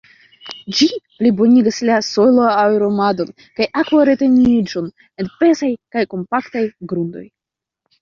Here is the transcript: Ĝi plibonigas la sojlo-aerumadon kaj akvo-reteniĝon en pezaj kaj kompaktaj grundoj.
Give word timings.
Ĝi 0.77 0.85
plibonigas 1.19 1.81
la 1.89 1.97
sojlo-aerumadon 2.07 3.31
kaj 3.61 3.69
akvo-reteniĝon 3.83 4.91
en 4.97 5.33
pezaj 5.39 5.73
kaj 5.95 6.09
kompaktaj 6.19 6.69
grundoj. 6.93 7.29